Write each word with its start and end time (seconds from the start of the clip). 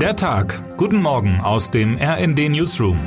Der 0.00 0.14
Tag. 0.14 0.76
Guten 0.76 1.00
Morgen 1.00 1.40
aus 1.40 1.70
dem 1.70 1.96
RND 1.96 2.50
Newsroom. 2.50 2.98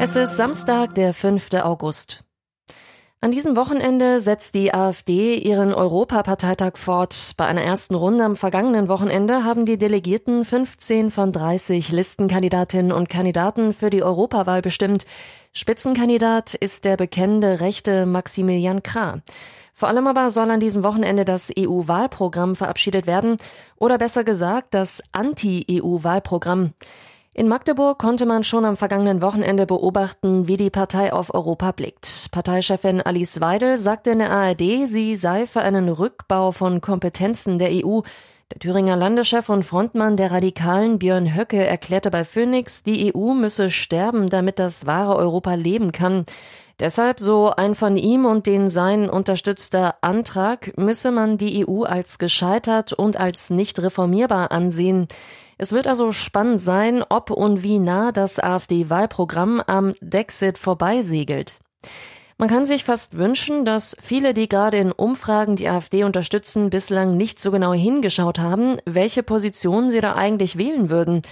Es 0.00 0.16
ist 0.16 0.36
Samstag, 0.36 0.96
der 0.96 1.14
5. 1.14 1.54
August. 1.62 2.24
An 3.20 3.30
diesem 3.30 3.54
Wochenende 3.54 4.18
setzt 4.18 4.56
die 4.56 4.74
AfD 4.74 5.36
ihren 5.36 5.72
Europaparteitag 5.72 6.76
fort. 6.76 7.34
Bei 7.36 7.46
einer 7.46 7.62
ersten 7.62 7.94
Runde 7.94 8.24
am 8.24 8.34
vergangenen 8.34 8.88
Wochenende 8.88 9.44
haben 9.44 9.64
die 9.64 9.78
Delegierten 9.78 10.44
15 10.44 11.12
von 11.12 11.30
30 11.30 11.92
Listenkandidatinnen 11.92 12.90
und 12.90 13.08
Kandidaten 13.08 13.72
für 13.72 13.90
die 13.90 14.02
Europawahl 14.02 14.60
bestimmt. 14.60 15.06
Spitzenkandidat 15.52 16.54
ist 16.54 16.84
der 16.84 16.96
bekennende 16.96 17.60
Rechte 17.60 18.06
Maximilian 18.06 18.82
Krah. 18.82 19.20
Vor 19.76 19.88
allem 19.88 20.06
aber 20.06 20.30
soll 20.30 20.52
an 20.52 20.60
diesem 20.60 20.84
Wochenende 20.84 21.24
das 21.24 21.50
EU-Wahlprogramm 21.58 22.54
verabschiedet 22.54 23.08
werden 23.08 23.38
oder 23.76 23.98
besser 23.98 24.22
gesagt 24.22 24.72
das 24.72 25.02
Anti-EU-Wahlprogramm. 25.10 26.74
In 27.34 27.48
Magdeburg 27.48 27.98
konnte 27.98 28.24
man 28.24 28.44
schon 28.44 28.64
am 28.64 28.76
vergangenen 28.76 29.20
Wochenende 29.20 29.66
beobachten, 29.66 30.46
wie 30.46 30.56
die 30.56 30.70
Partei 30.70 31.12
auf 31.12 31.34
Europa 31.34 31.72
blickt. 31.72 32.28
Parteichefin 32.30 33.02
Alice 33.02 33.40
Weidel 33.40 33.76
sagte 33.76 34.10
in 34.10 34.20
der 34.20 34.30
ARD, 34.30 34.86
sie 34.86 35.16
sei 35.16 35.48
für 35.48 35.62
einen 35.62 35.88
Rückbau 35.88 36.52
von 36.52 36.80
Kompetenzen 36.80 37.58
der 37.58 37.70
EU. 37.72 38.02
Der 38.52 38.60
Thüringer 38.60 38.94
Landeschef 38.94 39.48
und 39.48 39.64
Frontmann 39.64 40.16
der 40.16 40.30
Radikalen 40.30 41.00
Björn 41.00 41.34
Höcke 41.34 41.66
erklärte 41.66 42.12
bei 42.12 42.24
Phoenix, 42.24 42.84
die 42.84 43.12
EU 43.12 43.32
müsse 43.32 43.68
sterben, 43.72 44.28
damit 44.28 44.60
das 44.60 44.86
wahre 44.86 45.16
Europa 45.16 45.54
leben 45.54 45.90
kann. 45.90 46.24
Deshalb, 46.80 47.20
so 47.20 47.52
ein 47.56 47.74
von 47.74 47.96
ihm 47.96 48.26
und 48.26 48.46
den 48.46 48.68
seinen 48.68 49.08
unterstützter 49.08 49.96
Antrag, 50.00 50.76
müsse 50.76 51.12
man 51.12 51.38
die 51.38 51.66
EU 51.66 51.84
als 51.84 52.18
gescheitert 52.18 52.92
und 52.92 53.16
als 53.16 53.50
nicht 53.50 53.80
reformierbar 53.80 54.50
ansehen. 54.50 55.06
Es 55.56 55.72
wird 55.72 55.86
also 55.86 56.10
spannend 56.10 56.60
sein, 56.60 57.04
ob 57.08 57.30
und 57.30 57.62
wie 57.62 57.78
nah 57.78 58.10
das 58.10 58.40
AfD-Wahlprogramm 58.40 59.62
am 59.64 59.94
Dexit 60.00 60.58
vorbeisegelt. 60.58 61.60
Man 62.36 62.48
kann 62.48 62.66
sich 62.66 62.82
fast 62.82 63.16
wünschen, 63.16 63.64
dass 63.64 63.96
viele, 64.02 64.34
die 64.34 64.48
gerade 64.48 64.78
in 64.78 64.90
Umfragen 64.90 65.54
die 65.54 65.68
AfD 65.68 66.02
unterstützen, 66.02 66.68
bislang 66.68 67.16
nicht 67.16 67.38
so 67.38 67.52
genau 67.52 67.72
hingeschaut 67.72 68.40
haben, 68.40 68.78
welche 68.86 69.22
Position 69.22 69.90
sie 69.90 70.00
da 70.00 70.14
eigentlich 70.14 70.58
wählen 70.58 70.90
würden. 70.90 71.22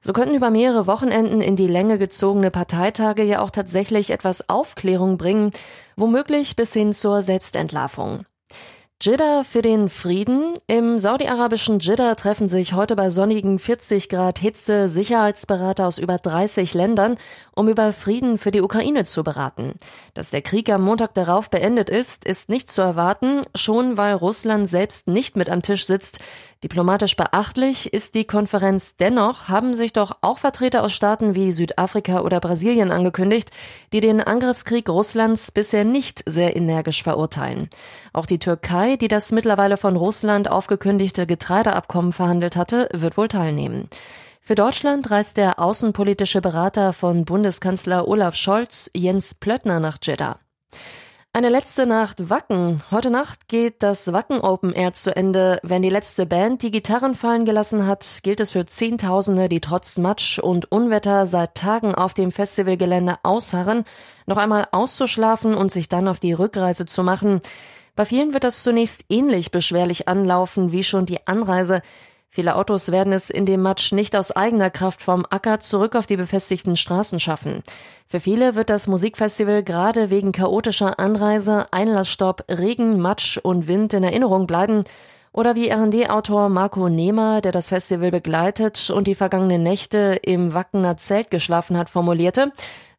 So 0.00 0.12
könnten 0.12 0.36
über 0.36 0.50
mehrere 0.50 0.86
Wochenenden 0.86 1.40
in 1.40 1.56
die 1.56 1.66
Länge 1.66 1.98
gezogene 1.98 2.50
Parteitage 2.50 3.24
ja 3.24 3.40
auch 3.40 3.50
tatsächlich 3.50 4.10
etwas 4.10 4.48
Aufklärung 4.48 5.16
bringen, 5.16 5.50
womöglich 5.96 6.54
bis 6.54 6.72
hin 6.72 6.92
zur 6.92 7.22
Selbstentlarvung. 7.22 8.24
Jeddah 9.04 9.42
für 9.42 9.62
den 9.62 9.88
Frieden. 9.88 10.54
Im 10.68 11.00
saudi-arabischen 11.00 11.80
Jeddah 11.80 12.14
treffen 12.14 12.46
sich 12.46 12.74
heute 12.74 12.94
bei 12.94 13.10
sonnigen 13.10 13.58
40 13.58 14.08
Grad 14.08 14.38
Hitze 14.38 14.88
Sicherheitsberater 14.88 15.88
aus 15.88 15.98
über 15.98 16.18
30 16.18 16.72
Ländern, 16.72 17.18
um 17.52 17.68
über 17.68 17.92
Frieden 17.92 18.38
für 18.38 18.52
die 18.52 18.60
Ukraine 18.60 19.04
zu 19.04 19.24
beraten. 19.24 19.72
Dass 20.14 20.30
der 20.30 20.42
Krieg 20.42 20.70
am 20.70 20.84
Montag 20.84 21.14
darauf 21.14 21.50
beendet 21.50 21.90
ist, 21.90 22.24
ist 22.24 22.48
nicht 22.48 22.70
zu 22.70 22.80
erwarten, 22.80 23.42
schon 23.56 23.96
weil 23.96 24.14
Russland 24.14 24.68
selbst 24.68 25.08
nicht 25.08 25.34
mit 25.34 25.50
am 25.50 25.62
Tisch 25.62 25.84
sitzt. 25.84 26.20
Diplomatisch 26.64 27.16
beachtlich 27.16 27.92
ist 27.92 28.14
die 28.14 28.24
Konferenz 28.24 28.96
dennoch, 28.96 29.48
haben 29.48 29.74
sich 29.74 29.92
doch 29.92 30.18
auch 30.20 30.38
Vertreter 30.38 30.84
aus 30.84 30.92
Staaten 30.92 31.34
wie 31.34 31.50
Südafrika 31.50 32.20
oder 32.20 32.38
Brasilien 32.38 32.92
angekündigt, 32.92 33.50
die 33.92 34.00
den 34.00 34.20
Angriffskrieg 34.20 34.88
Russlands 34.88 35.50
bisher 35.50 35.84
nicht 35.84 36.22
sehr 36.24 36.54
energisch 36.54 37.02
verurteilen. 37.02 37.68
Auch 38.12 38.26
die 38.26 38.38
Türkei, 38.38 38.94
die 38.96 39.08
das 39.08 39.32
mittlerweile 39.32 39.76
von 39.76 39.96
Russland 39.96 40.48
aufgekündigte 40.48 41.26
Getreideabkommen 41.26 42.12
verhandelt 42.12 42.54
hatte, 42.54 42.88
wird 42.92 43.16
wohl 43.16 43.28
teilnehmen. 43.28 43.88
Für 44.40 44.54
Deutschland 44.54 45.10
reist 45.10 45.38
der 45.38 45.58
außenpolitische 45.58 46.40
Berater 46.40 46.92
von 46.92 47.24
Bundeskanzler 47.24 48.06
Olaf 48.06 48.36
Scholz, 48.36 48.88
Jens 48.94 49.34
Plöttner, 49.34 49.80
nach 49.80 49.98
Jeddah. 50.00 50.38
Eine 51.34 51.48
letzte 51.48 51.86
Nacht 51.86 52.28
Wacken. 52.28 52.82
Heute 52.90 53.10
Nacht 53.10 53.48
geht 53.48 53.82
das 53.82 54.12
Wacken 54.12 54.40
Open 54.40 54.74
Air 54.74 54.92
zu 54.92 55.16
Ende. 55.16 55.60
Wenn 55.62 55.80
die 55.80 55.88
letzte 55.88 56.26
Band 56.26 56.60
die 56.60 56.70
Gitarren 56.70 57.14
fallen 57.14 57.46
gelassen 57.46 57.86
hat, 57.86 58.04
gilt 58.22 58.38
es 58.40 58.50
für 58.50 58.66
Zehntausende, 58.66 59.48
die 59.48 59.62
trotz 59.62 59.96
Matsch 59.96 60.38
und 60.38 60.70
Unwetter 60.70 61.24
seit 61.24 61.54
Tagen 61.54 61.94
auf 61.94 62.12
dem 62.12 62.32
Festivalgelände 62.32 63.16
ausharren, 63.22 63.84
noch 64.26 64.36
einmal 64.36 64.68
auszuschlafen 64.72 65.54
und 65.54 65.72
sich 65.72 65.88
dann 65.88 66.06
auf 66.06 66.20
die 66.20 66.34
Rückreise 66.34 66.84
zu 66.84 67.02
machen. 67.02 67.40
Bei 67.96 68.04
vielen 68.04 68.34
wird 68.34 68.44
das 68.44 68.62
zunächst 68.62 69.06
ähnlich 69.08 69.50
beschwerlich 69.50 70.08
anlaufen 70.08 70.70
wie 70.70 70.84
schon 70.84 71.06
die 71.06 71.26
Anreise. 71.26 71.80
Viele 72.34 72.56
Autos 72.56 72.90
werden 72.90 73.12
es 73.12 73.28
in 73.28 73.44
dem 73.44 73.60
Matsch 73.60 73.92
nicht 73.92 74.16
aus 74.16 74.30
eigener 74.34 74.70
Kraft 74.70 75.02
vom 75.02 75.26
Acker 75.28 75.60
zurück 75.60 75.94
auf 75.94 76.06
die 76.06 76.16
befestigten 76.16 76.76
Straßen 76.76 77.20
schaffen. 77.20 77.62
Für 78.06 78.20
viele 78.20 78.54
wird 78.54 78.70
das 78.70 78.86
Musikfestival 78.86 79.62
gerade 79.62 80.08
wegen 80.08 80.32
chaotischer 80.32 80.98
Anreise, 80.98 81.66
Einlassstopp, 81.72 82.46
Regen, 82.48 82.98
Matsch 82.98 83.36
und 83.36 83.66
Wind 83.66 83.92
in 83.92 84.02
Erinnerung 84.02 84.46
bleiben. 84.46 84.84
Oder 85.32 85.56
wie 85.56 85.68
R&D-Autor 85.68 86.48
Marco 86.48 86.88
Nehmer, 86.88 87.42
der 87.42 87.52
das 87.52 87.68
Festival 87.68 88.10
begleitet 88.10 88.88
und 88.88 89.08
die 89.08 89.14
vergangenen 89.14 89.62
Nächte 89.62 90.18
im 90.22 90.54
Wackener 90.54 90.96
Zelt 90.96 91.30
geschlafen 91.30 91.76
hat, 91.76 91.90
formulierte, 91.90 92.50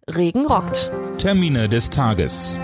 Regen 0.07 0.45
rockt. 0.45 0.91
Termine 1.17 1.67
des 1.67 1.89
Tages. 1.89 2.59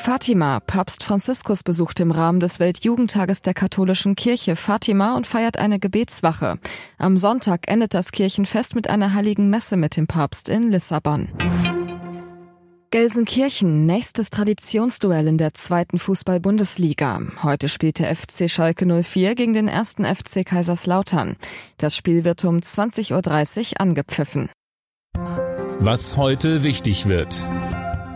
Fatima. 0.00 0.60
Papst 0.60 1.04
Franziskus 1.04 1.62
besucht 1.62 2.00
im 2.00 2.10
Rahmen 2.10 2.40
des 2.40 2.58
Weltjugendtages 2.58 3.42
der 3.42 3.52
katholischen 3.52 4.16
Kirche 4.16 4.56
Fatima 4.56 5.14
und 5.14 5.26
feiert 5.26 5.58
eine 5.58 5.78
Gebetswache. 5.78 6.58
Am 6.96 7.18
Sonntag 7.18 7.70
endet 7.70 7.92
das 7.92 8.10
Kirchenfest 8.10 8.74
mit 8.74 8.88
einer 8.88 9.12
heiligen 9.12 9.50
Messe 9.50 9.76
mit 9.76 9.98
dem 9.98 10.06
Papst 10.06 10.48
in 10.48 10.72
Lissabon. 10.72 11.28
Gelsenkirchen, 12.90 13.84
nächstes 13.84 14.30
Traditionsduell 14.30 15.28
in 15.28 15.36
der 15.36 15.52
zweiten 15.52 15.98
Fußball-Bundesliga. 15.98 17.20
Heute 17.42 17.68
spielt 17.68 17.98
der 17.98 18.16
FC 18.16 18.50
Schalke 18.50 18.86
04 18.86 19.34
gegen 19.34 19.52
den 19.52 19.68
ersten 19.68 20.04
FC 20.04 20.46
Kaiserslautern. 20.46 21.36
Das 21.76 21.94
Spiel 21.94 22.24
wird 22.24 22.44
um 22.46 22.58
20.30 22.58 23.72
Uhr 23.74 23.80
angepfiffen. 23.80 24.48
Was 25.78 26.16
heute 26.16 26.64
wichtig 26.64 27.06
wird. 27.06 27.48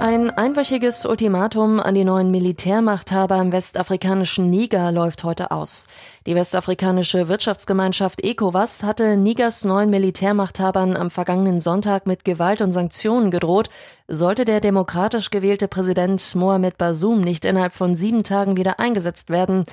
Ein 0.05 0.29
einwöchiges 0.29 1.07
Ultimatum 1.07 1.81
an 1.81 1.95
die 1.95 2.05
neuen 2.05 2.31
Militärmachthaber 2.31 3.39
im 3.41 3.53
westafrikanischen 3.53 4.51
Niger 4.51 4.93
läuft 4.93 5.25
heute 5.25 5.51
aus. 5.51 5.87
Die 6.27 6.35
westafrikanische 6.35 7.29
Wirtschaftsgemeinschaft 7.29 8.23
ECOWAS 8.23 8.83
hatte 8.83 9.17
Nigers 9.17 9.65
neuen 9.65 9.89
Militärmachthabern 9.89 10.95
am 10.95 11.09
vergangenen 11.09 11.59
Sonntag 11.59 12.07
mit 12.07 12.27
Gewalt 12.27 12.61
und 12.61 12.73
Sanktionen 12.73 13.31
gedroht, 13.31 13.71
sollte 14.07 14.45
der 14.45 14.61
demokratisch 14.61 15.31
gewählte 15.31 15.69
Präsident 15.69 16.35
Mohamed 16.35 16.77
Bazoum 16.77 17.23
nicht 17.23 17.47
innerhalb 17.47 17.73
von 17.73 17.95
sieben 17.95 18.25
Tagen 18.25 18.59
wieder 18.59 18.79
eingesetzt 18.79 19.31
werden. 19.31 19.65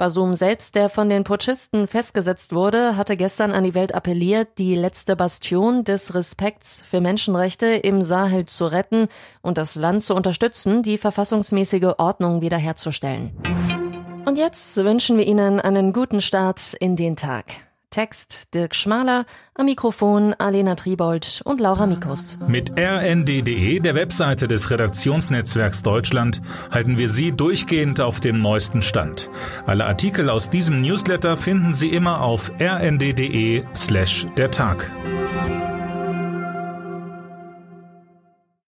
Basum 0.00 0.34
selbst, 0.34 0.76
der 0.76 0.88
von 0.88 1.10
den 1.10 1.24
Putschisten 1.24 1.86
festgesetzt 1.86 2.54
wurde, 2.54 2.96
hatte 2.96 3.18
gestern 3.18 3.52
an 3.52 3.64
die 3.64 3.74
Welt 3.74 3.94
appelliert, 3.94 4.48
die 4.56 4.74
letzte 4.74 5.14
Bastion 5.14 5.84
des 5.84 6.14
Respekts 6.14 6.82
für 6.86 7.02
Menschenrechte 7.02 7.66
im 7.66 8.00
Sahel 8.00 8.46
zu 8.46 8.64
retten 8.64 9.08
und 9.42 9.58
das 9.58 9.74
Land 9.74 10.02
zu 10.02 10.14
unterstützen, 10.14 10.82
die 10.82 10.96
verfassungsmäßige 10.96 11.96
Ordnung 11.98 12.40
wiederherzustellen. 12.40 13.30
Und 14.24 14.38
jetzt 14.38 14.74
wünschen 14.78 15.18
wir 15.18 15.26
Ihnen 15.26 15.60
einen 15.60 15.92
guten 15.92 16.22
Start 16.22 16.72
in 16.80 16.96
den 16.96 17.14
Tag. 17.14 17.44
Text 17.90 18.54
Dirk 18.54 18.74
Schmaler, 18.74 19.26
am 19.54 19.66
Mikrofon 19.66 20.34
Alena 20.38 20.76
Tribold 20.76 21.42
und 21.44 21.60
Laura 21.60 21.86
Mikus. 21.86 22.38
Mit 22.46 22.72
rnd.de, 22.78 23.80
der 23.80 23.94
Webseite 23.94 24.46
des 24.46 24.70
Redaktionsnetzwerks 24.70 25.82
Deutschland, 25.82 26.40
halten 26.70 26.98
wir 26.98 27.08
Sie 27.08 27.32
durchgehend 27.32 28.00
auf 28.00 28.20
dem 28.20 28.38
neuesten 28.38 28.80
Stand. 28.82 29.28
Alle 29.66 29.86
Artikel 29.86 30.30
aus 30.30 30.50
diesem 30.50 30.80
Newsletter 30.80 31.36
finden 31.36 31.72
Sie 31.72 31.88
immer 31.88 32.22
auf 32.22 32.52
rnd.de 32.60 33.64
slash 33.74 34.26
der 34.36 34.50
Tag. 34.50 34.88